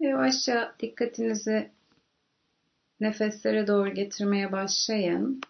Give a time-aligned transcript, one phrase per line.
[0.00, 1.70] Yavaşça dikkatinizi
[3.00, 5.40] nefeslere doğru getirmeye başlayın.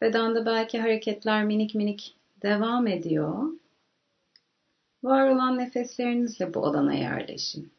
[0.00, 3.52] Bedende belki hareketler minik minik devam ediyor.
[5.02, 7.75] Var olan nefeslerinizle bu alana yerleşin.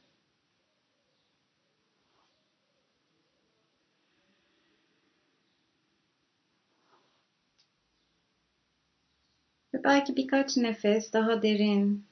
[9.88, 12.06] Belki birkaç nefes daha derin.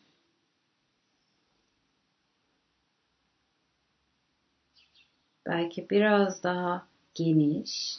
[5.45, 7.97] Belki biraz daha geniş.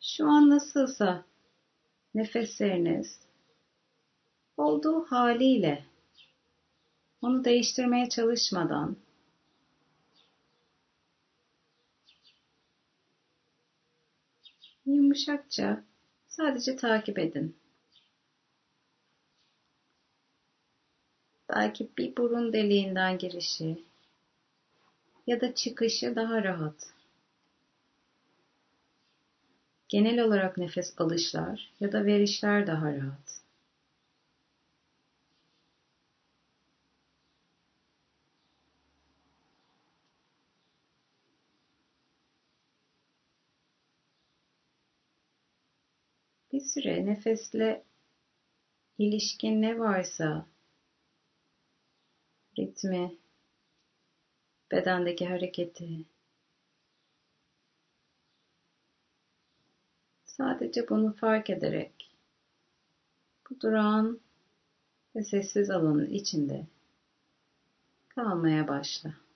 [0.00, 1.24] Şu an nasılsa
[2.14, 3.20] nefesleriniz
[4.56, 5.84] olduğu haliyle
[7.22, 8.96] onu değiştirmeye çalışmadan
[14.94, 15.84] yumuşakça
[16.28, 17.56] sadece takip edin.
[21.48, 23.84] Belki bir burun deliğinden girişi
[25.26, 26.94] ya da çıkışı daha rahat.
[29.88, 33.37] Genel olarak nefes alışlar ya da verişler daha rahat.
[46.58, 47.84] Bir süre nefesle
[48.98, 50.46] ilişkin ne varsa
[52.58, 53.16] ritmi,
[54.70, 56.04] bedendeki hareketi,
[60.24, 62.10] Sadece bunu fark ederek
[63.50, 64.20] bu durağan
[65.16, 66.66] ve sessiz alanın içinde
[68.08, 69.27] kalmaya başla.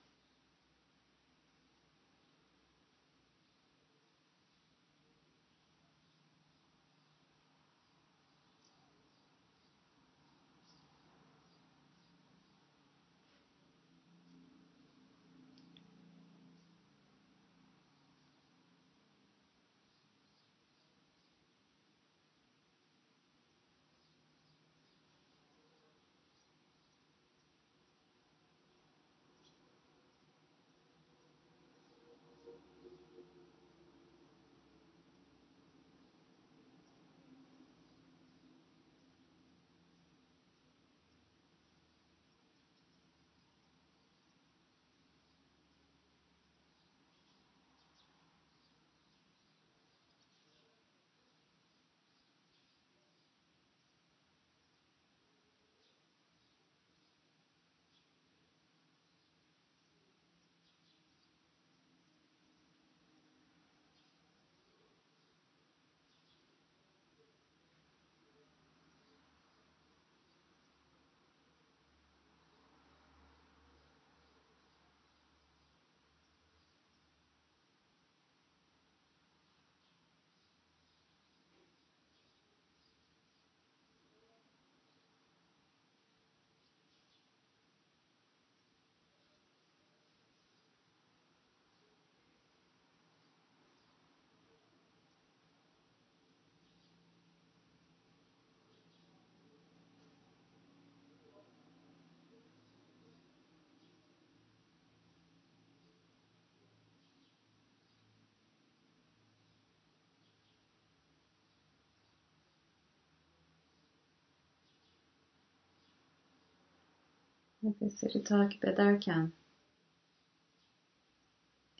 [117.63, 119.31] Nefesleri takip ederken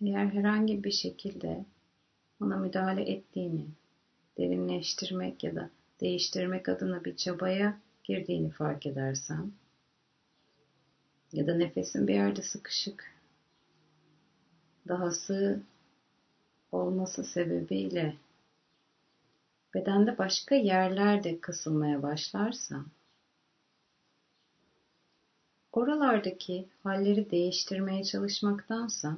[0.01, 1.65] eğer herhangi bir şekilde
[2.41, 3.65] ona müdahale ettiğini,
[4.37, 5.69] derinleştirmek ya da
[6.01, 9.51] değiştirmek adına bir çabaya girdiğini fark edersen
[11.33, 13.15] ya da nefesin bir yerde sıkışık,
[14.87, 15.61] daha sığ
[16.71, 18.15] olması sebebiyle
[19.73, 22.85] bedende başka yerlerde kısılmaya başlarsa
[25.73, 29.17] oralardaki halleri değiştirmeye çalışmaktansa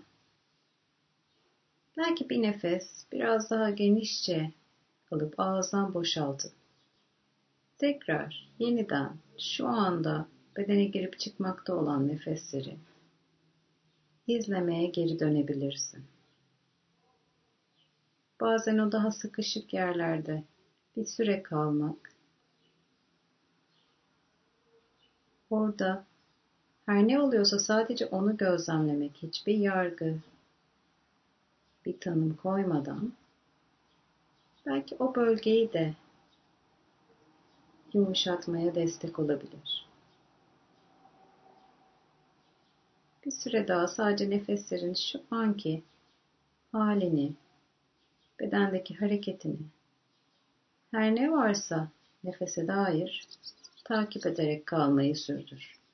[1.98, 4.52] belki bir nefes biraz daha genişçe
[5.12, 6.52] alıp ağızdan boşaltıp
[7.78, 12.78] tekrar yeniden şu anda bedene girip çıkmakta olan nefesleri
[14.28, 16.06] izlemeye geri dönebilirsin.
[18.42, 20.44] Bazen o daha sıkışık yerlerde
[20.98, 22.14] bir süre kalmak,
[25.50, 26.06] orada
[26.86, 30.16] Her ne oluyorsa sadece onu gözlemlemek, hiçbir yargı,
[31.86, 33.14] bir tanım koymadan
[34.66, 35.94] belki o bölgeyi de
[37.94, 39.86] yumuşatmaya destek olabilir.
[43.26, 45.84] Bir süre daha sadece nefeslerin şu anki
[46.72, 47.34] halini,
[48.40, 49.58] bedendeki hareketini,
[50.92, 51.88] her ne varsa
[52.24, 53.28] nefese dair
[53.84, 55.85] takip ederek kalmayı sürdür.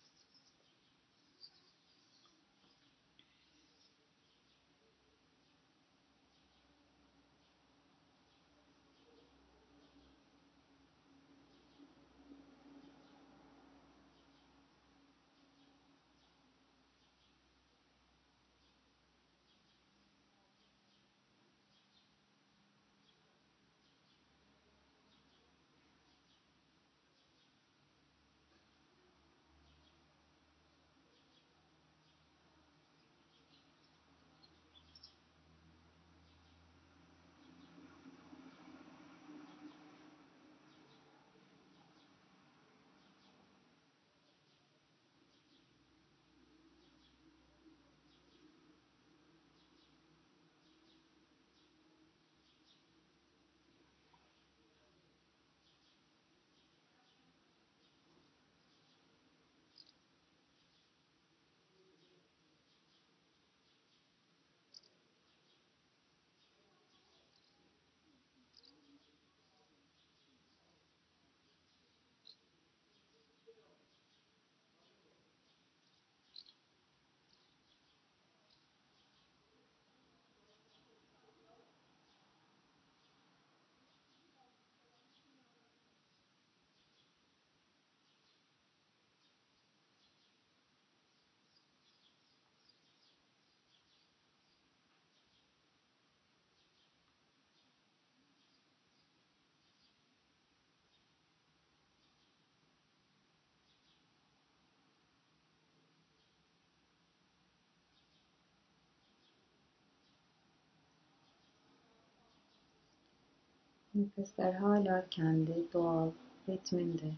[113.95, 116.11] Nefesler hala kendi doğal
[116.49, 117.13] ritminde,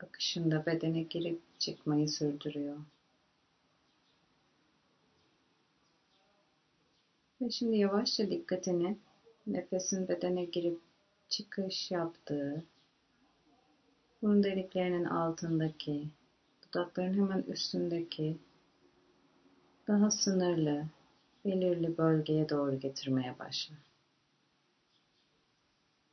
[0.00, 2.76] akışında bedene girip çıkmayı sürdürüyor.
[7.40, 8.96] Ve şimdi yavaşça dikkatini
[9.46, 10.80] nefesin bedene girip
[11.28, 12.64] çıkış yaptığı,
[14.22, 16.08] burun deliklerinin altındaki,
[16.62, 18.36] dudakların hemen üstündeki
[19.88, 20.86] daha sınırlı,
[21.44, 23.74] belirli bölgeye doğru getirmeye başla.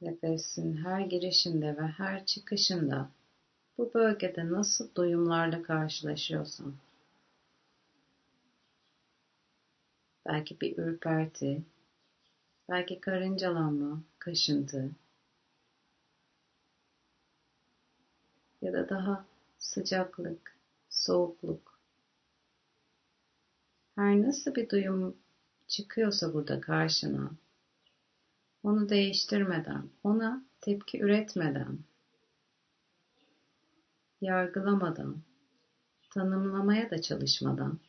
[0.02, 3.10] Nefesin her girişinde ve her çıkışında
[3.78, 6.78] bu bölgede nasıl duyumlarla karşılaşıyorsun?
[10.26, 11.64] Belki bir ürperti,
[12.70, 14.92] belki karıncalanma, kaşıntı
[18.62, 19.26] ya da daha
[19.58, 20.58] sıcaklık,
[20.90, 21.80] soğukluk.
[23.96, 25.18] Her nasıl bir duyum
[25.68, 27.32] çıkıyorsa burada karşına
[28.64, 31.80] onu değiştirmeden, ona tepki üretmeden,
[34.22, 35.22] yargılamadan,
[36.10, 37.80] tanımlamaya da çalışmadan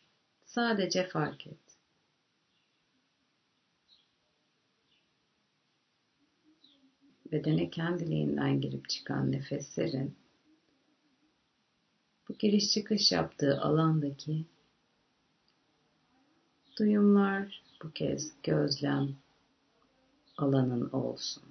[0.44, 1.58] sadece fark et.
[7.32, 10.16] Bedene kendiliğinden girip çıkan nefeslerin
[12.28, 14.44] bu giriş çıkış yaptığı alandaki
[16.78, 19.16] duyumlar bu kez gözlem,
[20.38, 21.42] alanın olsun.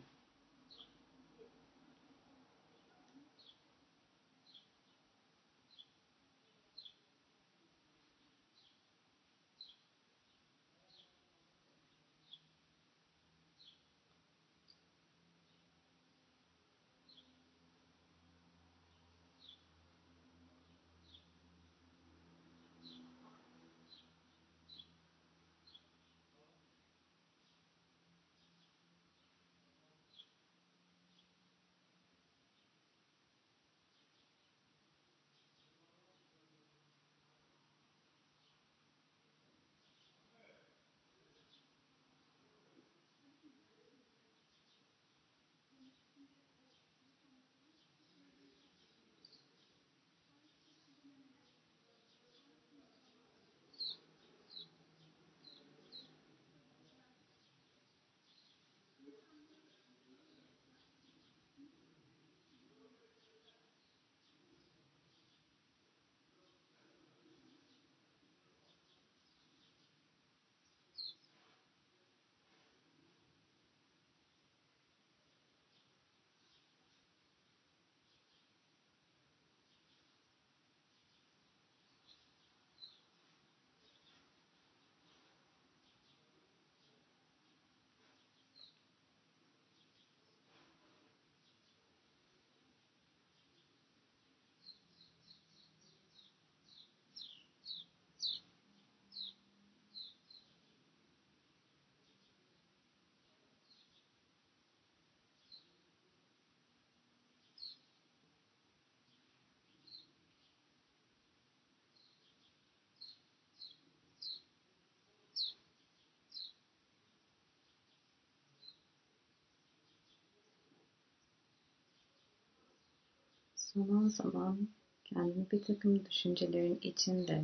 [123.73, 124.67] Zaman zaman
[125.05, 127.43] kendini bir takım düşüncelerin içinde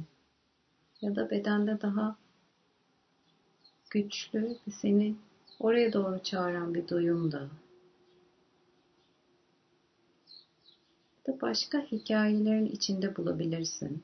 [1.02, 2.18] ya da bedende daha
[3.90, 5.16] güçlü ve seni
[5.60, 7.50] oraya doğru çağıran bir duyumda
[11.28, 14.04] ya da başka hikayelerin içinde bulabilirsin.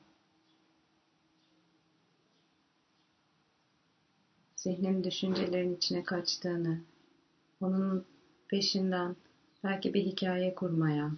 [4.56, 6.80] Zihnin düşüncelerin içine kaçtığını,
[7.60, 8.04] onun
[8.48, 9.16] peşinden
[9.64, 11.10] belki bir hikaye kurmaya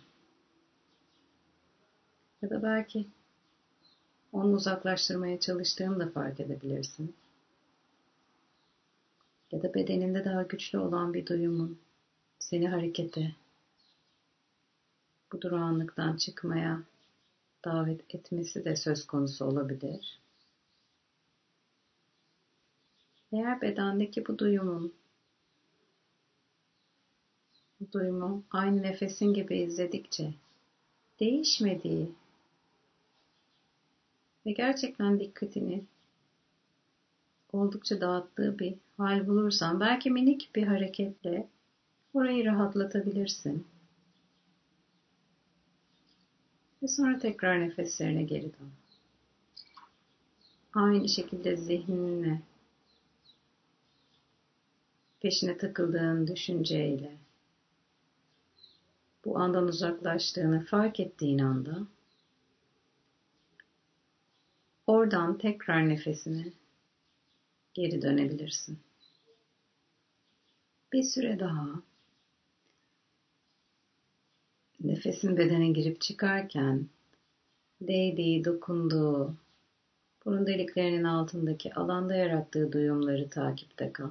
[2.42, 3.06] ya da belki
[4.32, 7.14] onu uzaklaştırmaya çalıştığını da fark edebilirsin.
[9.52, 11.78] Ya da bedeninde daha güçlü olan bir duyumun
[12.38, 13.32] seni harekete,
[15.32, 16.82] bu durağanlıktan çıkmaya
[17.64, 20.20] davet etmesi de söz konusu olabilir.
[23.32, 24.92] Eğer bedendeki bu duyumun
[27.80, 30.34] bu duyumu aynı nefesin gibi izledikçe
[31.20, 32.12] değişmediği
[34.46, 35.84] ve gerçekten dikkatini
[37.52, 41.48] oldukça dağıttığı bir hal bulursan belki minik bir hareketle
[42.14, 43.66] orayı rahatlatabilirsin.
[46.82, 48.70] Ve sonra tekrar nefeslerine geri dön.
[50.74, 52.40] Aynı şekilde zihninle
[55.20, 57.16] peşine takıldığın düşünceyle
[59.24, 61.86] bu andan uzaklaştığını fark ettiğin anda
[64.86, 66.52] oradan tekrar nefesine
[67.74, 68.78] geri dönebilirsin.
[70.92, 71.82] Bir süre daha
[74.80, 76.86] nefesin bedene girip çıkarken
[77.80, 79.34] değdiği, dokunduğu,
[80.24, 84.10] burun deliklerinin altındaki alanda yarattığı duyumları takipte kal.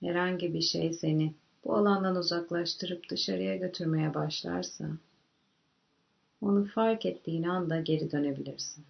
[0.00, 4.86] Herhangi bir şey seni bu alandan uzaklaştırıp dışarıya götürmeye başlarsa,
[6.42, 8.84] onu fark ettiğin anda geri dönebilirsin.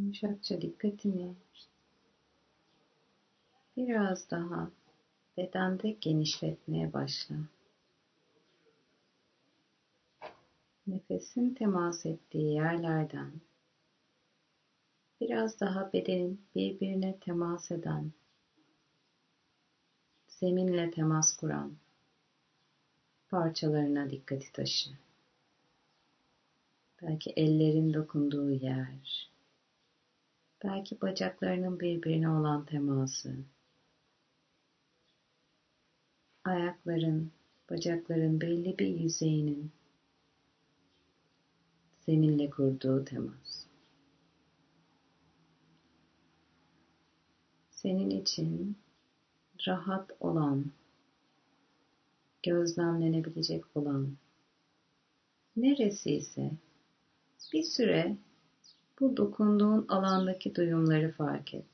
[0.00, 1.34] Yumuşakça dikkatini
[3.76, 4.70] biraz daha
[5.36, 7.34] bedende genişletmeye başla.
[10.86, 13.30] Nefesin temas ettiği yerlerden
[15.20, 18.12] biraz daha bedenin birbirine temas eden,
[20.28, 21.76] zeminle temas kuran
[23.28, 24.90] parçalarına dikkati taşı.
[27.02, 29.29] Belki ellerin dokunduğu yer,
[30.64, 33.34] Belki bacaklarının birbirine olan teması.
[36.44, 37.30] Ayakların,
[37.70, 39.70] bacakların belli bir yüzeyinin
[42.06, 43.70] zeminle kurduğu temas.
[47.82, 48.76] senin için
[49.66, 50.64] rahat olan,
[52.42, 54.16] gözlemlenebilecek olan
[55.56, 56.50] neresi ise
[57.52, 58.16] bir süre
[59.00, 61.64] bu dokunduğun alandaki duyumları fark et.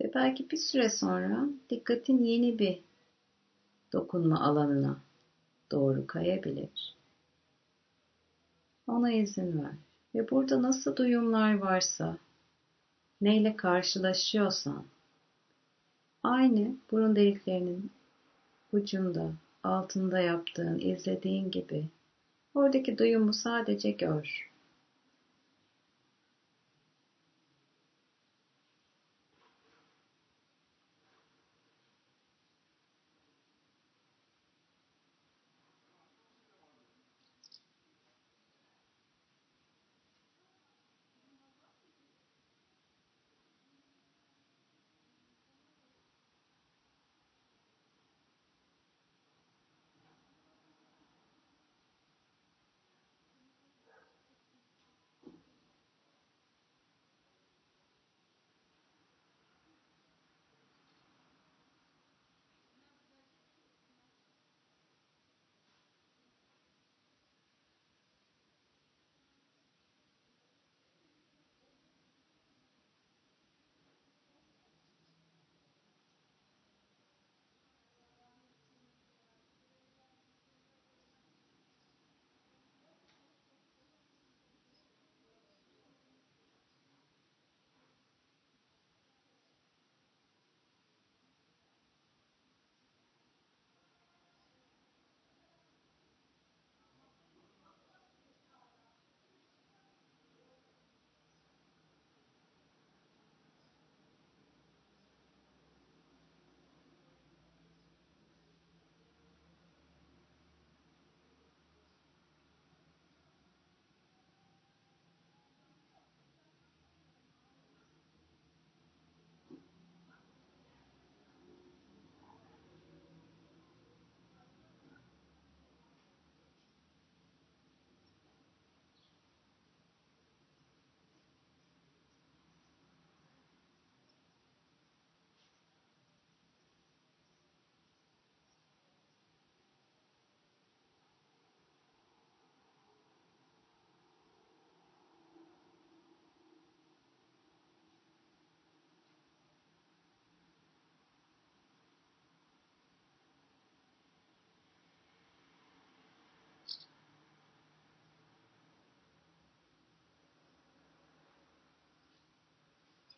[0.00, 2.80] Ve belki bir süre sonra dikkatin yeni bir
[3.92, 5.00] dokunma alanına
[5.70, 6.96] doğru kayabilir.
[8.86, 9.74] Ona izin ver.
[10.14, 12.18] Ve burada nasıl duyumlar varsa,
[13.20, 14.84] neyle karşılaşıyorsan,
[16.22, 17.92] aynı burun deliklerinin
[18.72, 19.32] ucunda,
[19.62, 21.88] altında yaptığın, izlediğin gibi
[22.54, 24.50] oradaki duyumu sadece gör.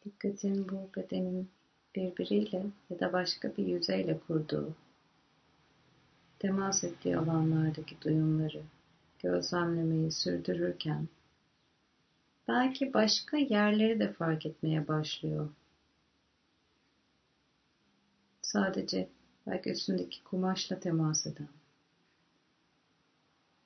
[0.08, 1.48] Dikkatin bu bedenin
[1.94, 4.74] birbiriyle ya da başka bir yüzeyle kurduğu,
[6.38, 8.62] temas ettiği alanlardaki duyumları
[9.18, 11.08] gözlemlemeyi sürdürürken
[12.48, 15.48] belki başka yerleri de fark etmeye başlıyor.
[18.42, 19.08] Sadece
[19.46, 21.48] belki üstündeki kumaşla temas eden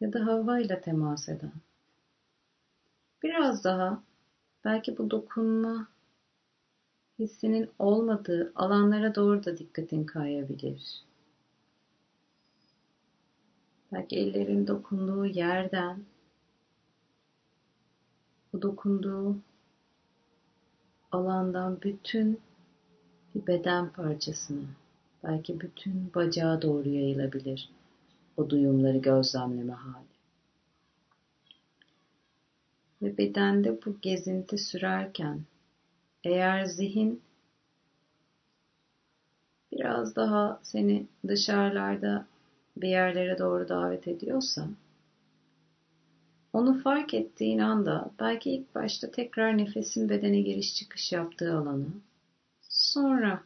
[0.01, 1.53] ya da havayla temas eden.
[3.23, 4.03] Biraz daha
[4.65, 5.92] belki bu dokunma
[7.23, 11.03] hissinin olmadığı alanlara doğru da dikkatin kayabilir.
[13.93, 16.05] Belki ellerin dokunduğu yerden
[18.53, 19.37] bu dokunduğu
[21.13, 22.41] alandan bütün
[23.35, 24.69] bir beden parçasına,
[25.25, 27.69] belki bütün bacağa doğru yayılabilir
[28.37, 30.13] o duyumları gözlemleme hali.
[33.03, 35.41] Ve bedende bu gezinti sürerken
[36.25, 37.23] eğer zihin
[39.73, 42.27] biraz daha seni dışarılarda
[42.77, 44.69] bir yerlere doğru davet ediyorsa
[46.53, 51.87] onu fark ettiğin anda belki ilk başta tekrar nefesin bedene giriş çıkış yaptığı alanı
[52.69, 53.43] sonra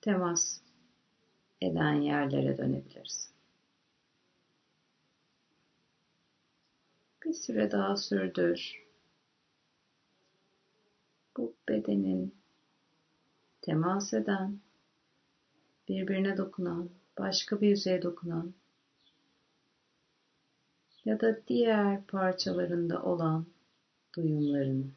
[0.00, 0.60] temas
[1.60, 3.34] eden yerlere dönebilirsin.
[7.24, 8.83] Bir süre daha sürdür
[11.36, 12.34] bu bedenin
[13.62, 14.60] temas eden,
[15.88, 18.54] birbirine dokunan, başka bir yüzeye dokunan
[21.04, 23.46] ya da diğer parçalarında olan
[24.16, 24.92] duyumların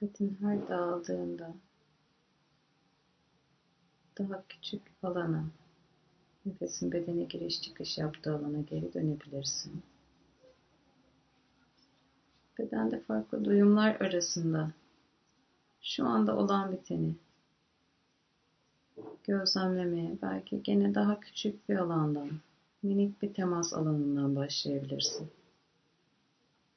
[0.00, 1.54] Dikkatin her dağıldığında
[4.18, 5.44] daha küçük alana,
[6.46, 9.82] nefesin bedene giriş çıkış yaptığı alana geri dönebilirsin.
[12.58, 14.72] Bedende farklı duyumlar arasında
[15.82, 17.14] şu anda olan biteni
[19.24, 22.30] gözlemlemeye belki gene daha küçük bir alandan,
[22.82, 25.30] minik bir temas alanından başlayabilirsin.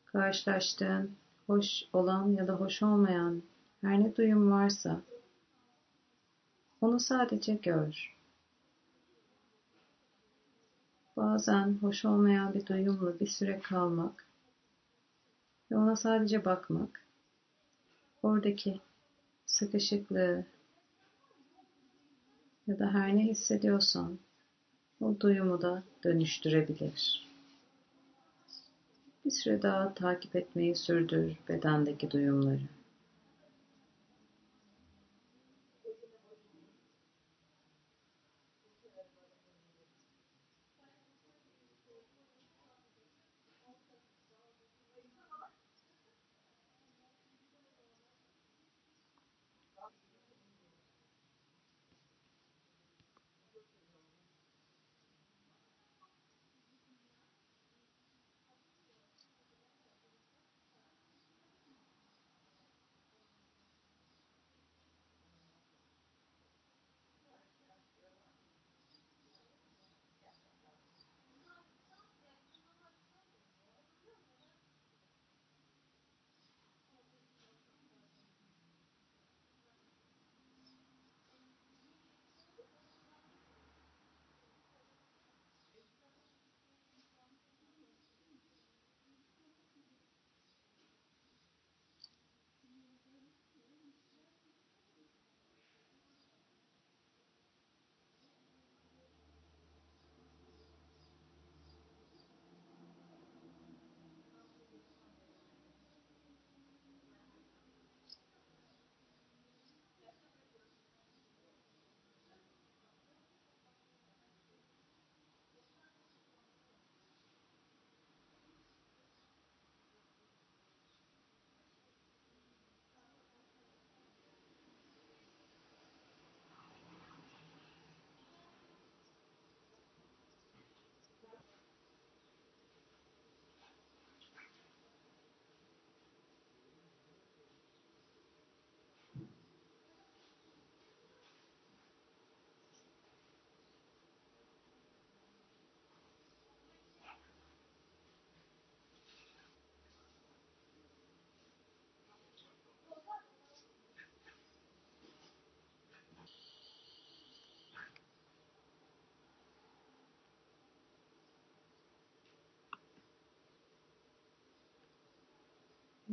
[0.06, 3.44] Karşılaştığın hoş olan ya da hoş olmayan
[3.82, 5.02] her ne duyum varsa
[6.82, 8.16] onu sadece gör.
[11.18, 14.28] Bazen hoş olmayan bir duyumla bir süre kalmak
[15.72, 17.06] ve ona sadece bakmak
[18.24, 18.80] oradaki
[19.46, 20.46] sıkışıklığı
[22.68, 24.20] ya da her ne hissediyorsan
[25.02, 27.33] o duyumu da dönüştürebilir.
[29.26, 32.62] Bir süre daha takip etmeyi sürdür bedendeki duyumları.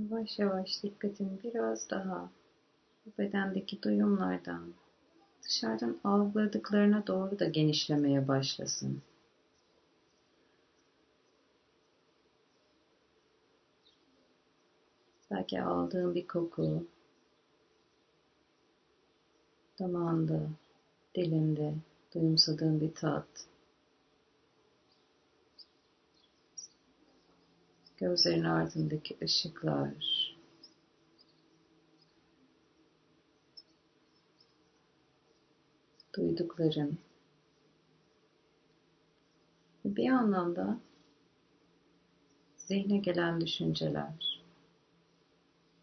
[0.00, 2.30] Yavaş yavaş dikkatin biraz daha
[3.06, 4.74] bu bedendeki duyumlardan
[5.42, 9.02] dışarıdan algıladıklarına doğru da genişlemeye başlasın.
[15.30, 16.86] Belki aldığın bir koku,
[19.78, 20.40] damağında,
[21.14, 21.74] dilinde
[22.14, 23.49] duyumsadığın bir tat,
[28.00, 29.90] Gözlerin ardındaki ışıklar.
[36.16, 36.98] Duydukların.
[39.84, 40.78] Bir anlamda
[42.56, 44.42] zihne gelen düşünceler,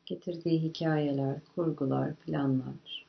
[0.06, 3.08] getirdiği hikayeler, kurgular, planlar.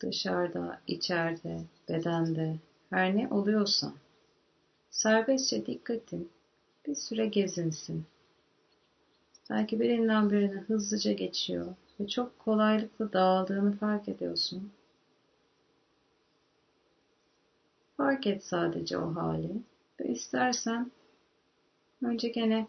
[0.00, 2.58] Dışarıda, içeride, bedende
[2.90, 3.92] her ne oluyorsa,
[4.90, 6.30] serbestçe dikkatin
[6.86, 8.04] bir süre gezinsin.
[9.50, 14.70] Belki birinden birine hızlıca geçiyor ve çok kolaylıkla dağıldığını fark ediyorsun.
[17.96, 19.62] Fark et sadece o hali
[20.00, 20.90] ve istersen
[22.02, 22.66] önce gene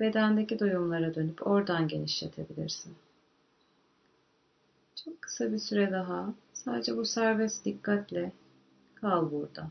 [0.00, 2.94] bedendeki duyumlara dönüp oradan genişletebilirsin.
[5.04, 8.32] Çok kısa bir süre daha sadece bu serbest dikkatle
[9.02, 9.70] Kal burada.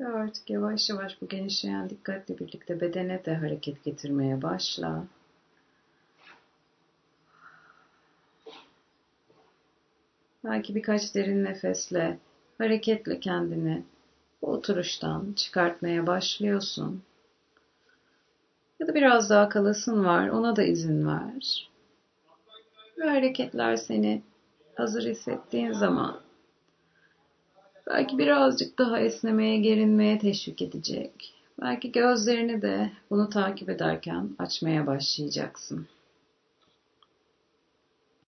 [0.00, 5.04] Ve artık yavaş yavaş bu genişleyen dikkatle birlikte bedene de hareket getirmeye başla.
[10.44, 12.18] Belki birkaç derin nefesle,
[12.58, 13.82] hareketle kendini
[14.42, 17.02] bu oturuştan çıkartmaya başlıyorsun.
[18.80, 21.70] Ya da biraz daha kalasın var, ona da izin ver.
[22.98, 24.22] Ve hareketler seni
[24.74, 26.25] hazır hissettiğin zaman
[27.90, 31.32] belki birazcık daha esnemeye, gerinmeye teşvik edecek.
[31.60, 35.86] Belki gözlerini de bunu takip ederken açmaya başlayacaksın.